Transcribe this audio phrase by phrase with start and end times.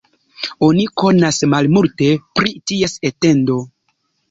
[0.67, 2.09] Oni konas malmulte
[2.41, 3.63] pri ties etendo.